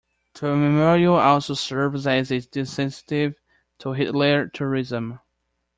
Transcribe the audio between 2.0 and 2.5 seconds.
as a